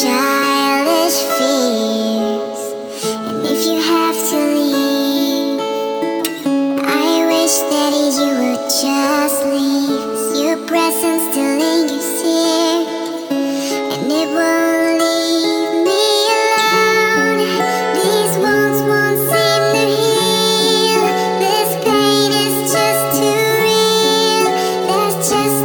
childish 0.00 1.20
fears. 1.36 2.62
And 3.28 3.44
if 3.44 3.60
you 3.66 3.78
have 3.78 4.16
to 4.30 4.38
leave, 4.56 5.60
I 6.80 7.26
wish 7.28 7.56
that 7.68 7.92
you 7.92 8.30
would 8.40 8.64
just 8.72 9.38
leave. 9.44 10.00
Your 10.42 10.56
presence 10.66 11.24
still 11.30 11.52
lingers 11.58 12.10
here, 12.24 12.80
and 13.92 14.10
it 14.10 14.28
won't 14.32 14.96
leave 15.04 15.84
me 15.84 16.04
alone. 16.40 17.40
These 18.00 18.34
wounds 18.40 18.80
won't 18.88 19.20
seem 19.28 19.62
to 19.76 19.84
heal. 19.92 21.04
This 21.44 21.70
pain 21.84 22.30
is 22.32 22.56
just 22.72 23.02
too 23.20 23.44
real. 23.60 24.48
There's 24.88 25.16
just 25.28 25.61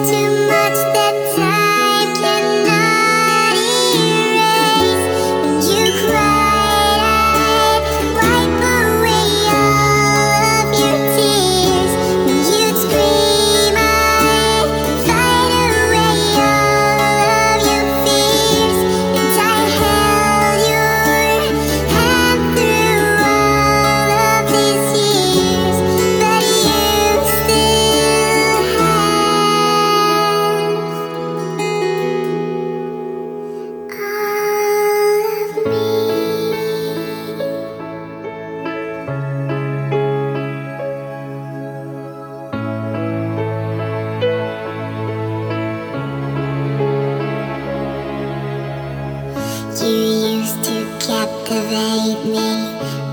You 49.80 49.90
used 49.90 50.64
to 50.64 50.98
captivate 51.00 52.26
me 52.26 53.07